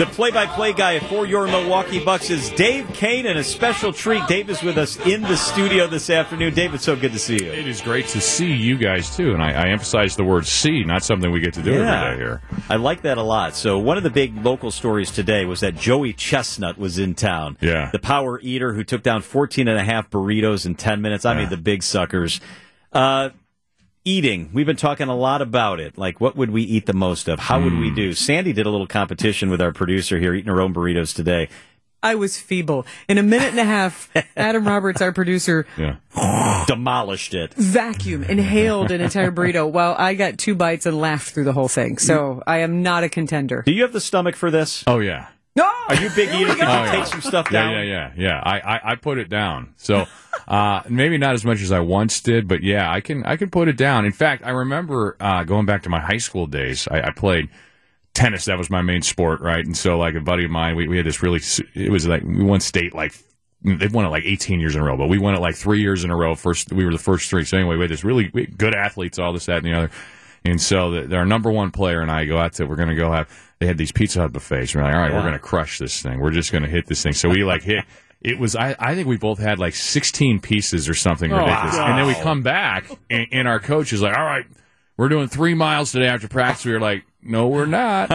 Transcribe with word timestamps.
The 0.00 0.06
play-by-play 0.06 0.72
guy 0.72 0.98
for 0.98 1.26
your 1.26 1.46
Milwaukee 1.46 2.02
Bucks 2.02 2.30
is 2.30 2.48
Dave 2.52 2.86
Koehn, 2.86 3.28
and 3.28 3.38
a 3.38 3.44
special 3.44 3.92
treat. 3.92 4.26
Dave 4.28 4.48
is 4.48 4.62
with 4.62 4.78
us 4.78 4.98
in 5.04 5.20
the 5.20 5.36
studio 5.36 5.86
this 5.86 6.08
afternoon. 6.08 6.54
Dave, 6.54 6.72
it's 6.72 6.84
so 6.84 6.96
good 6.96 7.12
to 7.12 7.18
see 7.18 7.34
you. 7.44 7.52
It 7.52 7.68
is 7.68 7.82
great 7.82 8.06
to 8.06 8.20
see 8.22 8.50
you 8.50 8.78
guys 8.78 9.14
too, 9.14 9.34
and 9.34 9.42
I, 9.42 9.52
I 9.52 9.68
emphasize 9.68 10.16
the 10.16 10.24
word 10.24 10.46
"see," 10.46 10.84
not 10.84 11.04
something 11.04 11.30
we 11.30 11.40
get 11.40 11.52
to 11.52 11.62
do 11.62 11.72
Yeah. 11.72 12.02
every 12.02 12.16
day 12.16 12.22
here. 12.22 12.40
I 12.70 12.76
like 12.76 13.02
that 13.02 13.18
a 13.18 13.22
lot. 13.22 13.54
So 13.54 13.78
one 13.78 13.98
of 13.98 14.02
the 14.02 14.08
big 14.08 14.42
local 14.42 14.70
stories 14.70 15.10
today 15.10 15.44
was 15.44 15.60
that 15.60 15.74
Joey 15.74 16.14
Chestnut 16.14 16.78
was 16.78 16.98
in 16.98 17.14
town. 17.14 17.58
Yeah. 17.60 17.90
The 17.92 17.98
power 17.98 18.40
eater 18.40 18.72
who 18.72 18.84
took 18.84 19.02
down 19.02 19.20
14 19.20 19.68
and 19.68 19.78
a 19.78 19.84
half 19.84 20.08
burritos 20.08 20.64
in 20.64 20.76
10 20.76 21.02
minutes. 21.02 21.26
I 21.26 21.36
mean, 21.36 21.50
the 21.50 21.58
big 21.58 21.82
suckers. 21.82 22.40
Uh, 22.90 23.28
eating. 24.04 24.50
We've 24.52 24.66
been 24.66 24.76
talking 24.76 25.08
a 25.08 25.16
lot 25.16 25.42
about 25.42 25.80
it. 25.80 25.98
Like, 25.98 26.20
what 26.20 26.36
would 26.36 26.50
we 26.50 26.62
eat 26.62 26.86
the 26.86 26.92
most 26.94 27.28
of? 27.28 27.38
How 27.38 27.60
would 27.60 27.72
Hmm. 27.72 27.80
we 27.80 27.90
do? 27.90 28.12
Sandy 28.14 28.52
did 28.52 28.66
a 28.66 28.70
little 28.70 28.86
competition 28.86 29.50
with 29.50 29.60
our 29.60 29.72
producer 29.72 30.18
here, 30.18 30.34
eating 30.34 30.52
her 30.52 30.60
own 30.60 30.72
burritos 30.74 31.14
today. 31.14 31.48
I 32.02 32.14
was 32.14 32.38
feeble. 32.38 32.86
In 33.10 33.18
a 33.18 33.22
minute 33.22 33.50
and 33.50 33.58
a 33.60 33.64
half, 33.64 34.08
Adam 34.36 34.66
Roberts, 34.66 35.02
our 35.02 35.12
producer, 35.12 35.66
Yeah, 35.76 35.96
Demolished 36.66 37.34
it. 37.34 37.52
Vacuum, 37.54 38.22
inhaled 38.24 38.90
an 38.90 39.02
entire 39.02 39.30
burrito 39.30 39.70
while 39.70 39.94
I 39.98 40.14
got 40.14 40.38
two 40.38 40.54
bites 40.54 40.86
and 40.86 40.98
laughed 40.98 41.34
through 41.34 41.44
the 41.44 41.52
whole 41.52 41.68
thing. 41.68 41.98
So 41.98 42.42
I 42.46 42.58
am 42.58 42.82
not 42.82 43.04
a 43.04 43.10
contender. 43.10 43.62
Do 43.66 43.72
you 43.72 43.82
have 43.82 43.92
the 43.92 44.00
stomach 44.00 44.34
for 44.34 44.50
this? 44.50 44.82
oh 44.86 45.00
yeah, 45.00 45.26
No! 45.56 45.68
Are 45.88 45.94
you 45.96 46.08
big 46.10 46.28
eater? 46.34 46.50
Could 46.54 46.58
you 46.58 46.64
Oh, 46.64 46.84
yeah. 46.84 46.92
take 46.92 47.06
some 47.06 47.20
stuff 47.20 47.48
yeah, 47.50 47.62
down? 47.62 47.72
yeah, 47.72 47.82
yeah, 47.82 48.12
yeah. 48.16 48.40
I, 48.42 48.60
I, 48.60 48.80
I 48.92 48.94
put 48.94 49.18
it 49.18 49.28
down. 49.28 49.74
So 49.78 50.06
uh, 50.46 50.82
maybe 50.88 51.18
not 51.18 51.34
as 51.34 51.44
much 51.44 51.60
as 51.60 51.72
I 51.72 51.80
once 51.80 52.20
did, 52.20 52.46
but 52.46 52.62
yeah, 52.62 52.90
I 52.90 53.00
can 53.00 53.24
I 53.24 53.36
can 53.36 53.50
put 53.50 53.66
it 53.68 53.76
down. 53.76 54.04
In 54.04 54.12
fact, 54.12 54.44
I 54.46 54.50
remember 54.50 55.16
uh, 55.18 55.42
going 55.44 55.66
back 55.66 55.82
to 55.82 55.88
my 55.88 55.98
high 56.00 56.18
school 56.18 56.46
days. 56.46 56.86
I, 56.88 57.00
I 57.02 57.10
played 57.10 57.48
tennis. 58.14 58.44
That 58.44 58.58
was 58.58 58.70
my 58.70 58.80
main 58.82 59.02
sport, 59.02 59.40
right? 59.40 59.64
And 59.64 59.76
so, 59.76 59.98
like 59.98 60.14
a 60.14 60.20
buddy 60.20 60.44
of 60.44 60.50
mine, 60.52 60.76
we, 60.76 60.86
we 60.86 60.96
had 60.96 61.06
this 61.06 61.20
really. 61.22 61.40
It 61.74 61.90
was 61.90 62.06
like 62.06 62.22
we 62.22 62.44
won 62.44 62.60
state 62.60 62.94
like. 62.94 63.12
They've 63.62 63.92
won 63.92 64.06
it 64.06 64.08
like 64.08 64.24
18 64.24 64.58
years 64.58 64.74
in 64.74 64.80
a 64.80 64.84
row, 64.84 64.96
but 64.96 65.08
we 65.10 65.18
won 65.18 65.34
it 65.34 65.40
like 65.40 65.54
three 65.54 65.82
years 65.82 66.02
in 66.02 66.10
a 66.10 66.16
row. 66.16 66.34
First, 66.34 66.72
we 66.72 66.82
were 66.82 66.92
the 66.92 66.96
first 66.98 67.28
three. 67.28 67.44
So 67.44 67.58
anyway, 67.58 67.74
we 67.76 67.82
had 67.82 67.90
this 67.90 68.04
really 68.04 68.30
we 68.32 68.42
had 68.44 68.56
good 68.56 68.74
athletes, 68.74 69.18
all 69.18 69.32
this, 69.34 69.46
that, 69.46 69.58
and 69.58 69.66
the 69.66 69.74
other. 69.74 69.90
And 70.44 70.60
so 70.60 70.90
the, 70.90 71.16
our 71.16 71.26
number 71.26 71.50
one 71.50 71.70
player 71.70 72.00
and 72.00 72.10
I 72.10 72.24
go 72.24 72.38
out 72.38 72.54
to, 72.54 72.64
we're 72.66 72.76
going 72.76 72.88
to 72.88 72.94
go 72.94 73.12
have, 73.12 73.28
they 73.58 73.66
had 73.66 73.76
these 73.78 73.92
Pizza 73.92 74.20
Hut 74.20 74.32
buffets. 74.32 74.74
We're 74.74 74.82
like, 74.82 74.94
all 74.94 75.00
right, 75.00 75.12
we're 75.12 75.20
going 75.20 75.34
to 75.34 75.38
crush 75.38 75.78
this 75.78 76.00
thing. 76.00 76.20
We're 76.20 76.30
just 76.30 76.50
going 76.50 76.64
to 76.64 76.70
hit 76.70 76.86
this 76.86 77.02
thing. 77.02 77.12
So 77.12 77.28
we 77.28 77.44
like 77.44 77.62
hit, 77.62 77.84
it 78.22 78.38
was, 78.38 78.56
I, 78.56 78.74
I 78.78 78.94
think 78.94 79.06
we 79.06 79.16
both 79.16 79.38
had 79.38 79.58
like 79.58 79.74
16 79.74 80.40
pieces 80.40 80.88
or 80.88 80.94
something 80.94 81.32
oh, 81.32 81.38
ridiculous. 81.38 81.76
wow. 81.76 81.86
And 81.88 81.98
then 81.98 82.06
we 82.06 82.14
come 82.14 82.42
back 82.42 82.90
and, 83.10 83.26
and 83.32 83.48
our 83.48 83.60
coach 83.60 83.92
is 83.92 84.00
like, 84.00 84.16
all 84.16 84.24
right, 84.24 84.46
we're 84.96 85.08
doing 85.08 85.28
three 85.28 85.54
miles 85.54 85.92
today 85.92 86.06
after 86.06 86.28
practice. 86.28 86.64
We 86.64 86.72
were 86.72 86.80
like, 86.80 87.04
no, 87.22 87.48
we're 87.48 87.66
not. 87.66 88.10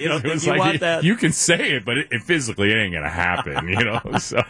You 0.00 0.08
don't 0.08 0.20
think 0.20 0.42
you 0.44 0.50
like, 0.50 0.58
want 0.58 0.80
that? 0.80 1.04
you 1.04 1.16
can 1.16 1.32
say 1.32 1.72
it, 1.72 1.84
but 1.84 1.96
it, 1.98 2.08
it 2.10 2.22
physically 2.22 2.70
it 2.72 2.76
ain't 2.76 2.92
gonna 2.94 3.08
happen, 3.08 3.68
you 3.68 3.84
know. 3.84 4.00
So 4.18 4.42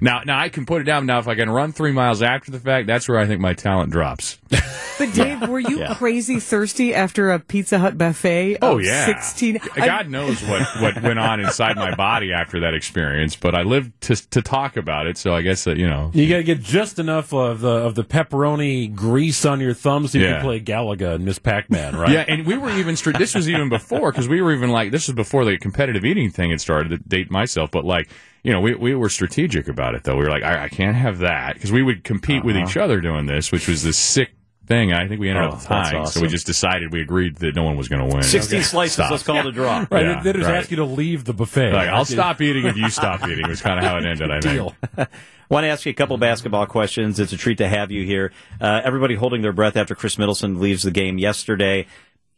now, 0.00 0.20
now 0.26 0.38
I 0.38 0.48
can 0.48 0.66
put 0.66 0.80
it 0.82 0.84
down. 0.84 1.06
Now, 1.06 1.18
if 1.18 1.28
I 1.28 1.34
can 1.34 1.48
run 1.48 1.72
three 1.72 1.92
miles 1.92 2.20
after 2.22 2.50
the 2.50 2.58
fact, 2.60 2.86
that's 2.86 3.08
where 3.08 3.18
I 3.18 3.26
think 3.26 3.40
my 3.40 3.54
talent 3.54 3.90
drops. 3.90 4.38
But 4.96 5.12
Dave, 5.12 5.48
were 5.48 5.58
you 5.58 5.80
Yeah. 5.80 5.94
crazy 5.94 6.38
thirsty 6.38 6.94
after 6.94 7.32
a 7.32 7.40
Pizza 7.40 7.80
Hut 7.80 7.98
buffet? 7.98 8.58
Oh 8.62 8.78
of 8.78 8.84
yeah, 8.84 9.06
16. 9.06 9.58
God 9.74 10.08
knows 10.08 10.40
what 10.44 10.62
what 10.80 11.02
went 11.02 11.18
on 11.18 11.40
inside 11.40 11.74
my 11.74 11.96
body 11.96 12.32
after 12.32 12.60
that 12.60 12.74
experience, 12.74 13.34
but 13.34 13.56
I 13.56 13.62
lived 13.62 14.00
to 14.02 14.14
to 14.30 14.40
talk 14.40 14.76
about 14.76 15.08
it. 15.08 15.18
So 15.18 15.34
I 15.34 15.42
guess 15.42 15.64
that 15.64 15.78
you 15.78 15.88
know. 15.88 16.12
You 16.14 16.28
got 16.28 16.36
to 16.36 16.44
get 16.44 16.60
just 16.60 17.00
enough 17.00 17.32
of 17.34 17.60
the 17.60 17.68
of 17.72 17.96
the 17.96 18.04
pepperoni 18.04 18.94
grease 18.94 19.44
on 19.44 19.58
your 19.58 19.74
thumbs 19.74 20.12
so 20.12 20.18
you 20.18 20.26
Yeah. 20.26 20.34
can 20.34 20.42
play 20.44 20.60
Galaga 20.60 21.16
and 21.16 21.24
Miss 21.24 21.40
Pac 21.40 21.70
Man, 21.70 21.96
right? 21.96 22.10
Yeah, 22.12 22.24
and 22.28 22.46
we 22.46 22.56
were 22.56 22.70
even 22.70 22.94
str- 22.94 23.10
this 23.18 23.34
was 23.34 23.48
even 23.48 23.68
before 23.68 24.10
because 24.12 24.28
we 24.28 24.40
were 24.42 24.52
even 24.52 24.70
like 24.70 24.90
this 24.90 25.06
was 25.08 25.14
before 25.14 25.44
the 25.44 25.56
competitive 25.58 26.04
eating 26.04 26.30
thing 26.30 26.50
had 26.50 26.60
started 26.60 26.88
to 26.90 26.98
date 26.98 27.30
myself, 27.30 27.70
but 27.70 27.84
like 27.84 28.08
you 28.42 28.52
know 28.52 28.60
we 28.60 28.74
we 28.74 28.94
were 28.94 29.08
strategic 29.08 29.68
about 29.68 29.94
it 29.94 30.04
though. 30.04 30.16
We 30.16 30.24
were 30.24 30.30
like 30.30 30.42
I, 30.42 30.64
I 30.64 30.68
can't 30.68 30.96
have 30.96 31.18
that 31.18 31.54
because 31.54 31.72
we 31.72 31.82
would 31.82 32.04
compete 32.04 32.44
with 32.44 32.56
each 32.56 32.76
other 32.76 33.00
doing 33.00 33.26
this, 33.26 33.50
which 33.52 33.68
was 33.68 33.82
this 33.82 33.96
sick 33.98 34.30
thing. 34.66 34.92
I 34.94 35.06
think 35.08 35.20
we 35.20 35.28
ended 35.28 35.44
Uh-huh. 35.44 35.52
Oh, 35.52 35.56
up 35.56 35.68
that's 35.68 35.90
tying, 35.90 36.06
so 36.06 36.20
we 36.22 36.28
just 36.28 36.46
decided 36.46 36.90
we 36.92 37.02
agreed 37.02 37.36
that 37.36 37.54
no 37.54 37.64
one 37.64 37.76
was 37.76 37.88
going 37.88 38.08
to 38.08 38.14
win. 38.14 38.22
16 38.22 38.62
slices, 38.62 38.94
Stop. 38.94 39.10
let's 39.10 39.22
call 39.22 39.36
it 39.36 39.46
a 39.46 39.52
draw. 39.52 39.84
Right. 39.90 40.04
Yeah, 40.06 40.22
they 40.22 40.32
they 40.32 40.38
just 40.38 40.50
right. 40.50 40.58
ask 40.58 40.70
you 40.70 40.78
to 40.78 40.84
leave 40.86 41.24
the 41.24 41.34
buffet. 41.34 41.72
Like 41.72 41.88
I'll 41.88 42.04
stop 42.06 42.40
eating 42.40 42.64
if 42.64 42.76
you 42.76 42.88
stop 42.90 43.26
eating. 43.28 43.46
Was 43.46 43.60
kind 43.60 43.78
of 43.78 43.84
how 43.84 43.98
it 43.98 44.04
ended. 44.06 44.30
I 44.30 44.40
think. 44.40 44.72
Want 45.50 45.64
to 45.64 45.68
ask 45.68 45.84
you 45.84 45.90
a 45.90 45.94
couple 45.94 46.16
basketball 46.16 46.64
questions. 46.66 47.20
It's 47.20 47.34
a 47.34 47.36
treat 47.36 47.58
to 47.58 47.68
have 47.68 47.90
you 47.90 48.04
here. 48.04 48.32
Uh, 48.58 48.80
everybody 48.82 49.14
holding 49.14 49.42
their 49.42 49.52
breath 49.52 49.76
after 49.76 49.94
Khris 49.94 50.16
Middleton 50.18 50.58
leaves 50.58 50.82
the 50.82 50.90
game 50.90 51.18
yesterday. 51.18 51.86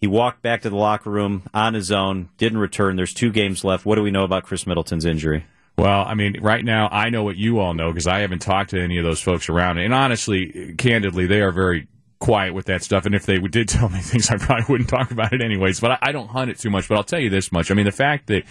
He 0.07 0.09
walked 0.09 0.41
back 0.41 0.63
to 0.63 0.71
the 0.71 0.77
locker 0.77 1.11
room 1.11 1.43
on 1.53 1.75
his 1.75 1.91
own, 1.91 2.29
didn't 2.39 2.59
return. 2.59 2.95
There's 2.95 3.13
two 3.13 3.33
games 3.33 3.65
left. 3.65 3.85
What 3.85 3.97
do 3.97 4.03
we 4.03 4.13
know 4.13 4.23
about 4.23 4.45
Khris 4.45 4.65
Middleton's 4.65 5.05
injury? 5.05 5.45
Well, 5.77 6.05
I 6.07 6.15
mean, 6.15 6.41
right 6.41 6.65
now 6.65 6.87
I 6.93 7.11
know 7.11 7.25
what 7.25 7.35
you 7.35 7.59
all 7.59 7.75
know 7.75 7.91
because 7.91 8.07
I 8.07 8.21
haven't 8.21 8.39
talked 8.39 8.71
to 8.71 8.81
any 8.81 8.99
of 8.99 9.05
those 9.05 9.21
folks 9.21 9.49
around. 9.49 9.79
And 9.79 9.93
honestly, 9.93 10.77
candidly, 10.79 11.27
they 11.27 11.41
are 11.41 11.51
very 11.51 11.89
quiet 12.21 12.55
with 12.55 12.67
that 12.67 12.85
stuff. 12.85 13.05
And 13.05 13.17
if 13.17 13.27
they 13.27 13.39
did 13.39 13.69
tell 13.69 13.89
me 13.89 13.99
things, 13.99 14.31
I 14.31 14.37
probably 14.37 14.67
wouldn't 14.69 14.91
talk 14.91 15.11
about 15.11 15.33
it 15.33 15.43
anyways. 15.43 15.81
But 15.81 15.99
I, 16.01 16.13
don't 16.13 16.29
hunt 16.29 16.53
it 16.53 16.61
too 16.61 16.71
much. 16.71 16.89
But 16.89 16.99
I'll 16.99 17.03
tell 17.03 17.19
you 17.19 17.29
this 17.29 17.51
much: 17.51 17.73
I 17.73 17.75
mean, 17.75 17.87
the 17.87 17.91
fact 17.91 18.29
that 18.29 18.45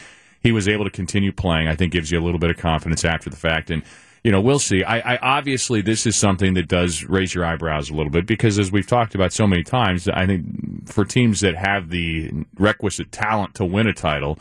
he 0.44 0.52
was 0.52 0.68
able 0.68 0.84
to 0.84 0.92
continue 0.92 1.32
playing, 1.32 1.70
I 1.70 1.76
think, 1.76 1.94
gives 1.94 2.12
you 2.12 2.20
a 2.20 2.24
little 2.26 2.38
bit 2.38 2.50
of 2.50 2.58
confidence 2.58 3.06
after 3.06 3.30
the 3.30 3.38
fact. 3.38 3.70
And 3.72 3.82
you 4.26 4.32
know, 4.32 4.42
we'll 4.42 4.58
see. 4.58 4.84
I, 4.84 5.14
I 5.14 5.18
obviously 5.18 5.82
this 5.82 6.08
is 6.08 6.16
something 6.16 6.56
that 6.56 6.68
does 6.68 7.04
raise 7.04 7.36
your 7.36 7.46
eyebrows 7.46 7.92
a 7.92 7.94
little 7.94 8.12
bit 8.12 8.26
because, 8.26 8.58
as 8.58 8.72
we've 8.72 8.88
talked 8.88 9.14
about 9.14 9.32
so 9.32 9.46
many 9.46 9.62
times, 9.62 10.08
I 10.08 10.26
think 10.26 10.48
for 10.86 11.06
teams 11.06 11.42
that 11.42 11.56
have 11.56 11.90
the 11.90 12.32
requisite 12.58 13.12
talent 13.12 13.56
to 13.56 13.66
win 13.66 13.88
a 13.88 13.94
title 13.94 14.40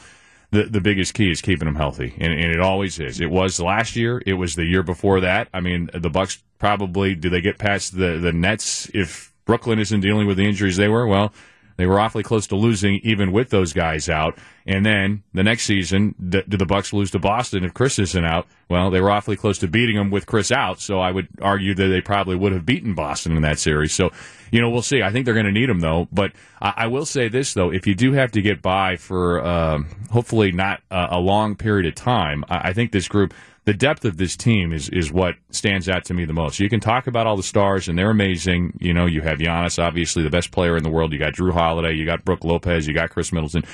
the 0.54 0.62
the 0.64 0.80
biggest 0.80 1.14
key 1.14 1.30
is 1.30 1.42
keeping 1.42 1.66
them 1.66 1.74
healthy, 1.74 2.14
and, 2.18 2.32
and 2.32 2.52
it 2.52 2.60
always 2.60 2.98
is. 2.98 3.20
It 3.20 3.30
was 3.30 3.60
last 3.60 3.96
year. 3.96 4.22
It 4.24 4.34
was 4.34 4.54
the 4.54 4.64
year 4.64 4.82
before 4.82 5.20
that. 5.20 5.48
I 5.52 5.60
mean, 5.60 5.90
the 5.92 6.08
Bucks 6.08 6.42
probably 6.58 7.14
do 7.14 7.28
they 7.28 7.40
get 7.40 7.58
past 7.58 7.96
the 7.96 8.18
the 8.18 8.32
Nets 8.32 8.90
if 8.94 9.32
Brooklyn 9.44 9.78
isn't 9.78 10.00
dealing 10.00 10.26
with 10.26 10.36
the 10.38 10.46
injuries 10.46 10.76
they 10.76 10.88
were? 10.88 11.06
Well, 11.06 11.34
they 11.76 11.86
were 11.86 12.00
awfully 12.00 12.22
close 12.22 12.46
to 12.46 12.56
losing 12.56 13.00
even 13.02 13.32
with 13.32 13.50
those 13.50 13.72
guys 13.72 14.08
out. 14.08 14.38
And 14.66 14.84
then 14.84 15.22
the 15.34 15.42
next 15.42 15.64
season, 15.64 16.14
do 16.26 16.42
the 16.46 16.64
Bucks 16.64 16.94
lose 16.94 17.10
to 17.10 17.18
Boston 17.18 17.64
if 17.64 17.74
Khris 17.74 17.98
isn't 17.98 18.24
out? 18.24 18.46
Well, 18.70 18.90
they 18.90 19.00
were 19.02 19.10
awfully 19.10 19.36
close 19.36 19.58
to 19.58 19.68
beating 19.68 19.96
them 19.96 20.10
with 20.10 20.24
Khris 20.24 20.50
out. 20.50 20.80
So 20.80 21.00
I 21.00 21.10
would 21.10 21.28
argue 21.42 21.74
that 21.74 21.88
they 21.88 22.00
probably 22.00 22.34
would 22.34 22.52
have 22.52 22.64
beaten 22.64 22.94
Boston 22.94 23.36
in 23.36 23.42
that 23.42 23.58
series. 23.58 23.92
So, 23.92 24.10
you 24.50 24.62
know, 24.62 24.70
we'll 24.70 24.80
see. 24.80 25.02
I 25.02 25.10
think 25.10 25.26
they're 25.26 25.34
going 25.34 25.44
to 25.44 25.52
need 25.52 25.68
him 25.68 25.80
though. 25.80 26.08
But 26.10 26.32
I, 26.62 26.72
I 26.76 26.86
will 26.86 27.04
say 27.04 27.28
this 27.28 27.52
though: 27.52 27.70
if 27.70 27.86
you 27.86 27.94
do 27.94 28.12
have 28.12 28.32
to 28.32 28.40
get 28.40 28.62
by 28.62 28.96
for 28.96 29.44
um, 29.44 29.86
hopefully 30.10 30.50
not 30.50 30.80
a, 30.90 31.08
a 31.10 31.18
long 31.20 31.56
period 31.56 31.86
of 31.86 31.94
time, 31.94 32.42
I, 32.48 32.70
I 32.70 32.72
think 32.72 32.92
this 32.92 33.08
group. 33.08 33.34
The 33.66 33.72
depth 33.72 34.04
of 34.04 34.18
this 34.18 34.36
team 34.36 34.74
is 34.74 34.90
is 34.90 35.10
what 35.10 35.36
stands 35.48 35.88
out 35.88 36.04
to 36.04 36.14
me 36.14 36.26
the 36.26 36.34
most. 36.34 36.60
You 36.60 36.68
can 36.68 36.80
talk 36.80 37.06
about 37.06 37.26
all 37.26 37.34
the 37.34 37.42
stars, 37.42 37.88
and 37.88 37.98
they're 37.98 38.10
amazing. 38.10 38.78
You 38.78 38.92
know, 38.92 39.06
you 39.06 39.22
have 39.22 39.38
Giannis, 39.38 39.82
obviously 39.82 40.22
the 40.22 40.28
best 40.28 40.50
player 40.50 40.76
in 40.76 40.82
the 40.82 40.90
world. 40.90 41.14
You 41.14 41.18
got 41.18 41.32
Jrue 41.32 41.50
Holiday, 41.50 41.94
you 41.94 42.04
got 42.04 42.26
Brook 42.26 42.44
Lopez, 42.44 42.86
you 42.86 42.92
got 42.92 43.08
Khris 43.08 43.32
Middleton. 43.32 43.64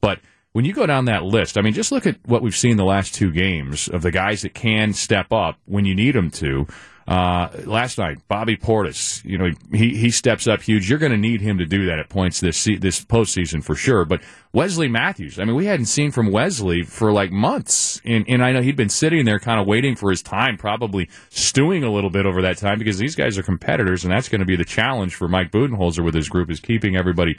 But 0.00 0.20
when 0.52 0.64
you 0.64 0.72
go 0.72 0.86
down 0.86 1.04
that 1.04 1.24
list, 1.24 1.56
I 1.56 1.62
mean, 1.62 1.72
just 1.72 1.92
look 1.92 2.06
at 2.06 2.16
what 2.26 2.42
we've 2.42 2.56
seen 2.56 2.76
the 2.76 2.84
last 2.84 3.14
two 3.14 3.30
games 3.30 3.88
of 3.88 4.02
the 4.02 4.10
guys 4.10 4.42
that 4.42 4.54
can 4.54 4.92
step 4.92 5.32
up 5.32 5.58
when 5.66 5.84
you 5.84 5.94
need 5.94 6.14
them 6.14 6.30
to. 6.32 6.66
Uh, 7.10 7.48
last 7.64 7.98
night, 7.98 8.18
Bobby 8.28 8.56
Portis, 8.56 9.24
you 9.24 9.36
know, 9.36 9.50
he, 9.72 9.96
he 9.96 10.10
steps 10.10 10.46
up 10.46 10.62
huge. 10.62 10.88
You're 10.88 11.00
going 11.00 11.10
to 11.10 11.18
need 11.18 11.40
him 11.40 11.58
to 11.58 11.66
do 11.66 11.86
that 11.86 11.98
at 11.98 12.08
points 12.08 12.38
this 12.38 12.62
this 12.62 13.04
postseason 13.04 13.64
for 13.64 13.74
sure. 13.74 14.04
But 14.04 14.22
Wesley 14.52 14.86
Matthews, 14.86 15.40
I 15.40 15.44
mean, 15.44 15.56
we 15.56 15.66
hadn't 15.66 15.86
seen 15.86 16.12
from 16.12 16.30
Wesley 16.30 16.82
for 16.84 17.10
like 17.10 17.32
months, 17.32 18.00
and 18.04 18.24
and 18.28 18.44
I 18.44 18.52
know 18.52 18.62
he'd 18.62 18.76
been 18.76 18.88
sitting 18.88 19.24
there 19.24 19.40
kind 19.40 19.60
of 19.60 19.66
waiting 19.66 19.96
for 19.96 20.10
his 20.10 20.22
time, 20.22 20.56
probably 20.56 21.08
stewing 21.30 21.82
a 21.82 21.90
little 21.90 22.10
bit 22.10 22.26
over 22.26 22.42
that 22.42 22.58
time 22.58 22.78
because 22.78 22.98
these 22.98 23.16
guys 23.16 23.36
are 23.36 23.42
competitors, 23.42 24.04
and 24.04 24.12
that's 24.12 24.28
going 24.28 24.40
to 24.40 24.46
be 24.46 24.56
the 24.56 24.64
challenge 24.64 25.16
for 25.16 25.26
Mike 25.26 25.50
Budenholzer 25.50 26.04
with 26.04 26.14
his 26.14 26.28
group 26.28 26.48
is 26.48 26.60
keeping 26.60 26.96
everybody 26.96 27.36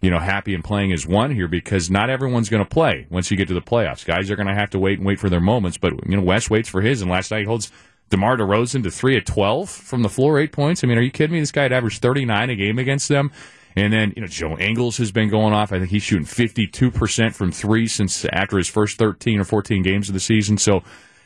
you 0.00 0.10
know, 0.10 0.18
happy 0.18 0.54
and 0.54 0.62
playing 0.62 0.92
as 0.92 1.06
one 1.06 1.34
here 1.34 1.48
because 1.48 1.90
not 1.90 2.10
everyone's 2.10 2.48
going 2.48 2.62
to 2.62 2.68
play 2.68 3.06
once 3.10 3.30
you 3.30 3.36
get 3.36 3.48
to 3.48 3.54
the 3.54 3.62
playoffs. 3.62 4.04
Guys 4.04 4.30
are 4.30 4.36
going 4.36 4.48
to 4.48 4.54
have 4.54 4.70
to 4.70 4.78
wait 4.78 4.98
and 4.98 5.06
wait 5.06 5.18
for 5.18 5.30
their 5.30 5.40
moments. 5.40 5.78
But, 5.78 5.92
you 6.08 6.16
know, 6.16 6.22
West 6.22 6.50
waits 6.50 6.68
for 6.68 6.80
his, 6.80 7.02
and 7.02 7.10
last 7.10 7.30
night 7.30 7.46
holds 7.46 7.70
DeMar 8.10 8.36
DeRozan 8.36 8.82
to 8.82 8.90
3 8.90 9.16
at 9.16 9.26
12 9.26 9.70
from 9.70 10.02
the 10.02 10.08
floor, 10.08 10.38
eight 10.38 10.52
points. 10.52 10.84
I 10.84 10.86
mean, 10.86 10.98
are 10.98 11.02
you 11.02 11.10
kidding 11.10 11.34
me? 11.34 11.40
This 11.40 11.52
guy 11.52 11.62
had 11.62 11.72
averaged 11.72 12.02
39 12.02 12.50
a 12.50 12.56
game 12.56 12.78
against 12.78 13.08
them. 13.08 13.32
And 13.76 13.92
then, 13.92 14.12
you 14.14 14.22
know, 14.22 14.28
Joe 14.28 14.56
Ingles 14.56 14.98
has 14.98 15.10
been 15.10 15.28
going 15.28 15.52
off. 15.52 15.72
I 15.72 15.78
think 15.78 15.90
he's 15.90 16.04
shooting 16.04 16.26
52% 16.26 17.34
from 17.34 17.50
three 17.50 17.88
since 17.88 18.24
after 18.26 18.56
his 18.56 18.68
first 18.68 18.98
13 18.98 19.40
or 19.40 19.44
14 19.44 19.82
games 19.82 20.08
of 20.08 20.14
the 20.14 20.20
season. 20.20 20.58
So, 20.58 20.84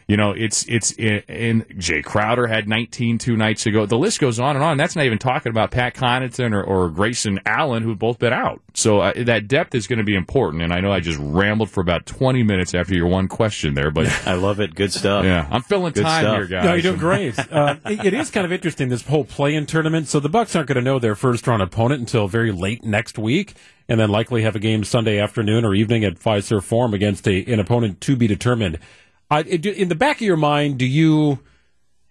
You 0.08 0.16
know, 0.16 0.30
it's 0.32 0.64
it's 0.68 0.92
in, 0.92 1.18
in 1.28 1.62
Jae 1.74 2.02
Crowder 2.02 2.46
had 2.46 2.66
19 2.66 3.18
two 3.18 3.36
nights 3.36 3.66
ago. 3.66 3.84
The 3.84 3.98
list 3.98 4.20
goes 4.20 4.40
on 4.40 4.56
and 4.56 4.64
on. 4.64 4.78
That's 4.78 4.96
not 4.96 5.04
even 5.04 5.18
talking 5.18 5.50
about 5.50 5.70
Pat 5.70 5.94
Connaughton 5.94 6.54
or, 6.54 6.62
or 6.64 6.88
Grayson 6.88 7.40
Allen, 7.44 7.82
who've 7.82 7.98
both 7.98 8.18
been 8.18 8.32
out. 8.32 8.62
So 8.72 9.00
uh, 9.00 9.12
that 9.24 9.48
depth 9.48 9.74
is 9.74 9.86
going 9.86 9.98
to 9.98 10.04
be 10.04 10.14
important. 10.14 10.62
And 10.62 10.72
I 10.72 10.80
know 10.80 10.90
I 10.90 11.00
just 11.00 11.18
rambled 11.18 11.68
for 11.68 11.82
about 11.82 12.06
20 12.06 12.42
minutes 12.42 12.74
after 12.74 12.94
your 12.94 13.06
one 13.06 13.28
question 13.28 13.74
there, 13.74 13.90
but 13.90 14.06
I 14.26 14.32
love 14.32 14.60
it. 14.60 14.74
Good 14.74 14.94
stuff. 14.94 15.26
yeah, 15.26 15.46
I'm 15.50 15.60
filling 15.60 15.92
Good 15.92 16.04
time 16.04 16.24
stuff. 16.24 16.36
here, 16.36 16.46
guys. 16.46 16.64
No, 16.64 16.72
you're 16.72 16.82
doing 16.82 16.96
great. 16.96 17.38
uh, 17.52 17.76
it, 17.84 18.06
it 18.06 18.14
is 18.14 18.30
kind 18.30 18.46
of 18.46 18.52
interesting 18.52 18.88
this 18.88 19.06
whole 19.06 19.26
play-in 19.26 19.66
tournament. 19.66 20.08
So 20.08 20.20
the 20.20 20.30
Bucks 20.30 20.56
aren't 20.56 20.68
going 20.68 20.76
to 20.76 20.82
know 20.82 20.98
their 20.98 21.16
first-round 21.16 21.60
opponent 21.60 22.00
until 22.00 22.28
very 22.28 22.50
late 22.50 22.82
next 22.82 23.18
week, 23.18 23.56
and 23.90 24.00
then 24.00 24.08
likely 24.08 24.40
have 24.40 24.56
a 24.56 24.60
game 24.60 24.84
Sunday 24.84 25.18
afternoon 25.18 25.66
or 25.66 25.74
evening 25.74 26.02
at 26.04 26.14
Fiserv 26.14 26.62
Forum 26.62 26.94
against 26.94 27.28
a, 27.28 27.44
an 27.52 27.60
opponent 27.60 28.00
to 28.00 28.16
be 28.16 28.26
determined. 28.26 28.78
In 29.30 29.88
the 29.88 29.94
back 29.94 30.16
of 30.16 30.22
your 30.22 30.36
mind, 30.36 30.78
do 30.78 30.86
you 30.86 31.38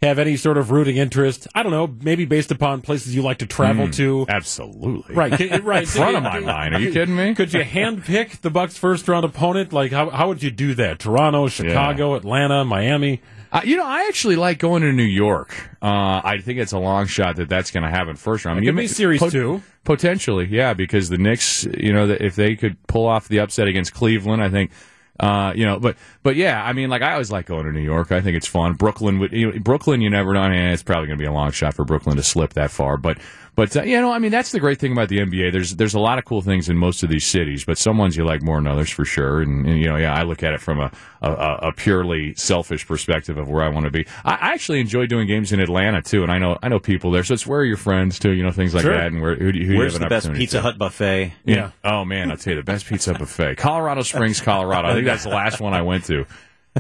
have 0.02 0.20
any 0.20 0.38
sort 0.38 0.58
of 0.58 0.70
rooting 0.70 0.98
interest? 0.98 1.48
I 1.56 1.64
don't 1.64 1.72
know, 1.72 1.88
maybe 2.02 2.26
based 2.26 2.52
upon 2.52 2.82
places 2.82 3.16
you 3.16 3.24
like 3.24 3.40
to 3.40 3.48
travel 3.48 3.90
to. 3.92 4.26
Absolutely. 4.30 5.16
Right, 5.16 5.34
can- 5.34 5.64
right. 5.64 5.82
In 5.84 5.88
front 5.88 6.16
of 6.18 6.24
my 6.24 6.40
mind. 6.42 6.76
Are 6.76 6.80
you 6.80 6.92
kidding 6.92 7.16
me? 7.16 7.34
Could 7.34 7.54
you 7.54 7.62
handpick 7.64 8.42
the 8.42 8.50
Bucks' 8.52 8.78
first-round 8.78 9.26
opponent? 9.26 9.74
Like, 9.74 9.92
how 9.92 10.10
how 10.12 10.28
would 10.28 10.44
you 10.44 10.52
do 10.52 10.76
that? 10.76 11.00
Toronto, 11.00 11.48
Chicago, 11.48 12.14
Atlanta, 12.16 12.64
Miami. 12.64 13.22
Uh, 13.52 13.62
you 13.64 13.78
know, 13.78 13.86
I 13.86 14.06
actually 14.10 14.36
like 14.36 14.60
going 14.60 14.82
to 14.84 14.92
New 14.92 15.04
York. 15.04 15.56
Uh, 15.82 16.22
I 16.24 16.40
think 16.44 16.60
it's 16.60 16.74
a 16.74 16.80
long 16.80 17.08
shot 17.08 17.38
that 17.38 17.48
that's 17.48 17.72
going 17.72 17.84
to 17.84 17.90
happen 17.90 18.18
first 18.18 18.44
round. 18.44 18.58
I 18.58 18.60
Give 18.60 18.68
you 18.68 18.74
me 18.74 18.82
may- 18.84 18.88
series 18.88 19.20
pot- 19.22 19.32
two. 19.32 19.64
Potentially, 19.86 20.48
yeah, 20.52 20.74
because 20.74 21.08
the 21.08 21.18
Knicks, 21.18 21.64
you 21.78 21.94
know, 21.94 22.10
if 22.20 22.36
they 22.36 22.58
could 22.58 22.76
pull 22.88 23.08
off 23.08 23.30
the 23.30 23.40
upset 23.40 23.70
against 23.70 23.94
Cleveland, 23.94 24.44
I 24.44 24.50
think, 24.50 24.72
uh, 25.20 25.54
you 25.56 25.66
know, 25.66 25.80
but 25.80 25.98
but 26.24 26.36
yeah, 26.36 26.64
I 26.64 26.74
mean, 26.74 26.90
like 26.90 27.02
I 27.02 27.14
always 27.14 27.32
like 27.32 27.48
going 27.48 27.66
to 27.66 27.72
New 27.72 27.82
York. 27.82 28.12
I 28.12 28.22
think 28.22 28.38
it's 28.38 28.48
fun. 28.48 28.74
Brooklyn, 28.74 29.20
would 29.20 29.32
you 29.32 29.52
know, 29.52 29.60
Brooklyn, 29.60 30.02
you 30.02 30.10
never 30.10 30.34
know. 30.34 30.42
I 30.42 30.50
mean, 30.50 30.60
it's 30.60 30.84
probably 30.84 31.08
going 31.08 31.18
to 31.18 31.22
be 31.22 31.28
a 31.28 31.32
long 31.32 31.52
shot 31.52 31.74
for 31.74 31.86
Brooklyn 31.86 32.18
to 32.18 32.24
slip 32.24 32.54
that 32.54 32.72
far, 32.72 32.98
but 32.98 33.18
but 33.58 33.76
uh, 33.76 33.82
you 33.82 34.00
know, 34.00 34.14
I 34.14 34.20
mean, 34.20 34.32
that's 34.32 34.52
the 34.54 34.60
great 34.62 34.80
thing 34.80 34.94
about 34.94 35.10
the 35.10 35.18
NBA. 35.18 35.52
There's 35.52 35.76
there's 35.76 35.94
a 35.96 36.00
lot 36.00 36.18
of 36.20 36.24
cool 36.26 36.42
things 36.42 36.70
in 36.70 36.78
most 36.78 37.04
of 37.04 37.10
these 37.10 37.28
cities, 37.28 37.66
but 37.66 37.78
some 37.78 37.98
ones 37.98 38.16
you 38.16 38.24
like 38.24 38.42
more 38.42 38.56
than 38.58 38.68
others 38.68 38.90
for 38.90 39.04
sure. 39.04 39.42
And, 39.42 39.66
and 39.66 39.78
you 39.80 39.88
know, 39.88 39.98
yeah, 39.98 40.14
I 40.14 40.22
look 40.24 40.44
at 40.44 40.54
it 40.54 40.62
from 40.62 40.80
a 40.80 40.92
a, 41.22 41.32
a 41.32 41.72
purely 41.74 42.34
selfish 42.36 42.88
perspective 42.88 43.38
of 43.38 43.50
where 43.50 43.64
I 43.64 43.70
want 43.70 43.86
to 43.86 43.92
be. 43.92 44.06
I, 44.24 44.34
I 44.36 44.54
actually 44.54 44.80
enjoy 44.80 45.08
doing 45.08 45.28
games 45.28 45.52
in 45.52 45.60
Atlanta 45.60 46.02
too, 46.02 46.24
and 46.24 46.32
I 46.32 46.38
know 46.38 46.58
I 46.64 46.70
know 46.70 46.80
people 46.80 47.12
there, 47.12 47.24
so 47.24 47.34
it's 47.34 47.46
where 47.46 47.60
are 47.60 47.66
your 47.66 47.76
friends 47.78 48.20
too, 48.20 48.32
you 48.32 48.44
know, 48.44 48.52
things 48.52 48.74
like 48.74 48.84
Sure. 48.84 48.94
that. 48.96 49.08
And 49.08 49.22
where 49.22 49.36
who, 49.36 49.52
do 49.52 49.60
you- 49.60 49.66
who 49.66 49.72
do 49.72 49.74
you 49.74 49.80
Where's 49.80 49.94
have 49.94 50.02
the 50.02 50.06
an 50.06 50.10
best 50.10 50.32
Pizza 50.34 50.58
to? 50.58 50.62
Hut 50.62 50.78
buffet? 50.78 51.34
Yeah. 51.44 51.72
Oh 51.84 52.06
man, 52.06 52.32
I'll 52.32 52.38
tell 52.38 52.54
you 52.54 52.60
the 52.60 52.64
best 52.64 52.86
pizza 52.86 53.14
buffet, 53.16 53.56
Colorado 53.58 54.04
Springs, 54.04 54.40
Colorado. 54.40 54.88
I 54.90 54.94
think 54.94 55.06
that's 55.06 55.24
the 55.24 55.30
last 55.30 55.60
one 55.60 55.74
I 55.74 55.82
went 55.82 56.06
to. 56.06 56.26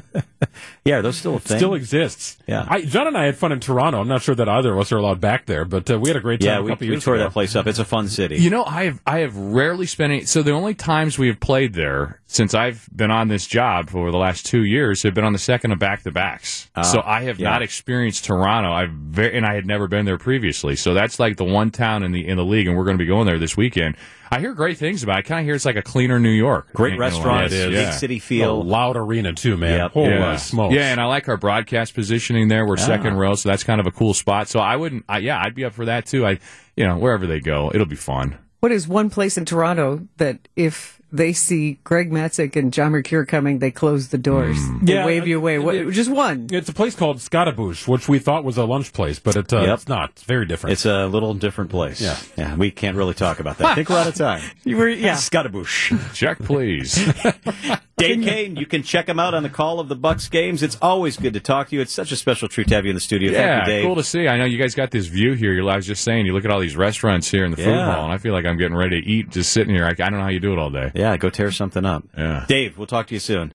Yeah, 0.85 1.01
those 1.01 1.17
still 1.17 1.35
a 1.35 1.39
thing? 1.39 1.57
Still 1.57 1.73
exists. 1.73 2.37
Yeah. 2.47 2.65
I, 2.65 2.81
John 2.81 3.07
and 3.07 3.17
I 3.17 3.25
had 3.25 3.37
fun 3.37 3.51
in 3.51 3.59
Toronto. 3.59 3.99
I'm 3.99 4.07
not 4.07 4.21
sure 4.21 4.35
that 4.35 4.47
either 4.47 4.71
of 4.71 4.79
us 4.79 4.91
are 4.93 4.97
allowed 4.97 5.19
back 5.19 5.45
there, 5.45 5.65
but 5.65 5.91
uh, 5.91 5.99
we 5.99 6.09
had 6.09 6.15
a 6.15 6.21
great 6.21 6.39
time 6.39 6.47
yeah, 6.47 6.59
a 6.59 6.63
we, 6.63 6.69
couple 6.69 6.87
we 6.87 6.93
years 6.93 7.03
tore 7.03 7.15
ago. 7.15 7.25
that 7.25 7.33
place 7.33 7.57
up. 7.57 7.67
It's 7.67 7.79
a 7.79 7.83
fun 7.83 8.07
city. 8.07 8.37
You 8.37 8.49
know, 8.49 8.63
I 8.63 8.85
have 8.85 9.01
I 9.05 9.19
have 9.19 9.35
rarely 9.35 9.85
spent 9.85 10.13
any. 10.13 10.23
So 10.23 10.43
the 10.43 10.51
only 10.51 10.75
times 10.75 11.19
we 11.19 11.27
have 11.27 11.41
played 11.41 11.73
there 11.73 12.21
since 12.27 12.53
I've 12.53 12.87
been 12.95 13.11
on 13.11 13.27
this 13.27 13.47
job 13.47 13.89
for 13.89 14.11
the 14.11 14.17
last 14.17 14.45
two 14.45 14.63
years 14.63 15.03
have 15.03 15.13
been 15.13 15.25
on 15.25 15.33
the 15.33 15.39
second 15.39 15.73
of 15.73 15.79
back 15.79 16.03
to 16.03 16.11
backs. 16.11 16.69
so 16.83 17.01
I 17.03 17.23
have 17.23 17.37
yeah. 17.39 17.49
not 17.49 17.61
experienced 17.61 18.23
Toronto. 18.23 18.71
I've 18.71 18.91
very, 18.91 19.35
and 19.35 19.45
I 19.45 19.55
had 19.55 19.65
never 19.65 19.87
been 19.87 20.05
there 20.05 20.17
previously. 20.17 20.77
So 20.77 20.93
that's 20.93 21.19
like 21.19 21.35
the 21.35 21.45
one 21.45 21.69
town 21.71 22.03
in 22.03 22.13
the 22.13 22.25
in 22.25 22.37
the 22.37 22.45
league, 22.45 22.67
and 22.67 22.77
we're 22.77 22.85
going 22.85 22.97
to 22.97 23.03
be 23.03 23.07
going 23.07 23.25
there 23.25 23.39
this 23.39 23.57
weekend. 23.57 23.97
I 24.29 24.39
hear 24.39 24.53
great 24.53 24.77
things 24.77 25.03
about. 25.03 25.15
it. 25.15 25.19
I 25.19 25.21
kind 25.21 25.39
of 25.39 25.45
hear 25.45 25.55
it's 25.55 25.65
like 25.65 25.77
a 25.77 25.81
cleaner 25.81 26.19
New 26.19 26.29
York. 26.29 26.73
Great 26.73 26.93
You 26.93 26.99
know, 26.99 27.05
restaurants, 27.05 27.53
it 27.53 27.59
is, 27.59 27.65
big 27.67 27.73
yeah. 27.73 27.91
city 27.91 28.17
A 28.17 28.19
feel. 28.19 28.63
loud 28.63 28.97
arena 28.97 29.33
too, 29.33 29.57
man. 29.57 29.79
Yep. 29.79 29.91
Holy 29.93 30.09
Yeah. 30.31 30.37
smokes! 30.37 30.75
Yeah, 30.75 30.91
and 30.91 30.99
I 30.99 31.05
like 31.05 31.27
our 31.29 31.37
broadcast 31.37 31.93
positioning 31.93 32.47
there. 32.47 32.65
We're 32.65 32.77
second 32.77 33.15
row, 33.15 33.35
so 33.35 33.49
that's 33.49 33.63
kind 33.63 33.79
of 33.79 33.87
a 33.87 33.91
cool 33.91 34.13
spot. 34.13 34.47
So 34.47 34.59
I 34.59 34.75
wouldn't. 34.75 35.05
I, 35.07 35.19
yeah, 35.19 35.41
I'd 35.41 35.55
be 35.55 35.65
up 35.65 35.73
for 35.73 35.85
that 35.85 36.05
too. 36.05 36.25
I, 36.25 36.39
you 36.75 36.85
know, 36.85 36.97
wherever 36.97 37.27
they 37.27 37.39
go, 37.39 37.71
it'll 37.73 37.85
be 37.85 37.95
fun. 37.95 38.37
What 38.59 38.71
is 38.71 38.87
one 38.87 39.09
place 39.09 39.37
in 39.37 39.45
Toronto 39.45 40.07
that 40.17 40.47
if 40.55 40.99
they 41.11 41.31
see 41.33 41.79
Greg 41.83 42.11
Matzek 42.11 42.55
and 42.55 42.73
John 42.73 42.91
Mercure 42.91 43.25
coming, 43.25 43.59
they 43.59 43.71
close 43.71 44.09
the 44.09 44.17
doors, 44.17 44.57
they 44.81 44.93
Yeah, 44.95 45.05
wave 45.05 45.27
you 45.27 45.37
away? 45.37 45.57
What, 45.59 45.75
it- 45.75 45.91
just 45.91 46.09
one. 46.11 46.47
It's 46.51 46.69
a 46.69 46.73
place 46.73 46.95
called 46.95 47.17
Scottabouche, 47.17 47.87
which 47.87 48.07
we 48.09 48.19
thought 48.19 48.43
was 48.43 48.57
a 48.57 48.65
lunch 48.65 48.91
place, 48.93 49.19
but 49.19 49.35
it, 49.35 49.51
uh, 49.53 49.61
Yep. 49.61 49.73
it's 49.73 49.87
not. 49.87 50.09
It's 50.11 50.23
very 50.23 50.45
different. 50.45 50.73
It's 50.73 50.85
a 50.85 51.07
little 51.07 51.33
different 51.33 51.69
place. 51.71 52.01
Yeah. 52.01 52.17
yeah. 52.37 52.55
We 52.55 52.71
can't 52.71 52.97
really 52.97 53.13
talk 53.13 53.39
about 53.39 53.57
that. 53.59 53.67
I 53.67 53.75
think 53.75 53.89
we're 53.89 53.97
out 53.99 54.07
of 54.07 54.15
time. 54.15 54.41
You 54.63 54.75
were, 54.77 54.89
yeah. 54.89 55.13
Scottaboosh. 55.15 56.13
Check, 56.13 56.39
please. 56.39 56.95
Dave 57.97 58.19
Koehn, 58.19 58.59
you 58.59 58.67
can 58.67 58.83
check 58.83 59.09
him 59.09 59.19
out 59.19 59.33
on 59.33 59.41
the 59.41 59.49
call 59.49 59.79
of 59.79 59.87
the 59.89 59.95
Bucks 59.95 60.29
games. 60.29 60.61
It's 60.61 60.77
always 60.83 61.17
good 61.17 61.33
to 61.33 61.39
talk 61.39 61.69
to 61.69 61.75
you. 61.75 61.81
It's 61.81 61.91
such 61.91 62.11
a 62.11 62.15
special 62.15 62.47
treat 62.47 62.67
to 62.67 62.75
have 62.75 62.85
you 62.85 62.91
in 62.91 62.95
the 62.95 62.99
studio. 63.01 63.31
Yeah, 63.31 63.57
Thank 63.59 63.67
you, 63.67 63.73
Dave. 63.73 63.85
cool 63.85 63.95
to 63.95 64.03
see. 64.03 64.27
I 64.27 64.37
know 64.37 64.45
you 64.45 64.59
guys 64.59 64.75
got 64.75 64.91
this 64.91 65.07
view 65.07 65.33
here. 65.33 65.51
You- 65.53 65.67
I 65.67 65.75
was 65.77 65.87
just 65.87 66.03
saying, 66.03 66.27
you 66.27 66.33
look 66.33 66.45
at 66.45 66.51
all 66.51 66.59
these 66.59 66.75
restaurants 66.75 67.31
here 67.31 67.43
in 67.43 67.49
the 67.51 67.57
food 67.57 67.73
hall, 67.75 68.03
and 68.03 68.13
I 68.13 68.19
feel 68.19 68.33
like 68.33 68.45
I'm 68.45 68.57
getting 68.57 68.77
ready 68.77 69.01
to 69.01 69.07
eat 69.07 69.31
just 69.31 69.51
sitting 69.51 69.73
here. 69.73 69.85
I, 69.85 69.89
I 69.89 69.93
don't 69.93 70.13
know 70.13 70.21
how 70.21 70.27
you 70.29 70.39
do 70.39 70.53
it 70.53 70.59
all 70.59 70.69
day. 70.69 70.91
Yeah, 70.97 71.15
go 71.17 71.29
tear 71.29 71.51
something 71.51 71.85
up. 71.85 72.03
Yeah. 72.17 72.45
Dave, 72.47 72.77
we'll 72.77 72.87
talk 72.87 73.07
to 73.07 73.13
you 73.13 73.19
soon. 73.19 73.45